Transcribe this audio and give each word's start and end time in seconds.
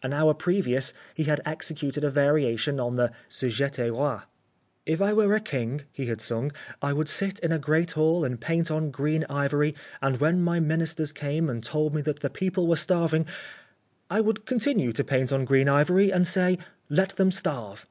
An 0.00 0.12
hour 0.12 0.32
previous 0.32 0.94
he 1.12 1.24
had 1.24 1.40
executed 1.44 2.04
a 2.04 2.10
variation 2.12 2.78
on 2.78 2.94
the 2.94 3.10
"Si 3.28 3.48
j'├®tais 3.48 3.90
roi." 3.92 4.20
"If 4.86 5.02
I 5.02 5.12
were 5.12 5.36
king," 5.40 5.80
he 5.90 6.06
had 6.06 6.20
sung, 6.20 6.52
"I 6.80 6.92
would 6.92 7.08
sit 7.08 7.40
in 7.40 7.50
a 7.50 7.58
great 7.58 7.90
hall 7.90 8.24
and 8.24 8.40
paint 8.40 8.70
on 8.70 8.92
green 8.92 9.24
ivory 9.28 9.74
and 10.00 10.20
when 10.20 10.40
my 10.40 10.60
ministers 10.60 11.10
came 11.10 11.50
and 11.50 11.64
told 11.64 11.96
me 11.96 12.02
that 12.02 12.20
the 12.20 12.30
people 12.30 12.68
were 12.68 12.76
starving, 12.76 13.26
I 14.08 14.20
would 14.20 14.46
continue 14.46 14.92
to 14.92 15.02
paint 15.02 15.32
on 15.32 15.44
green 15.44 15.68
ivory 15.68 16.12
and 16.12 16.28
say: 16.28 16.58
'Let 16.88 17.16
them 17.16 17.32
starve.'" 17.32 17.84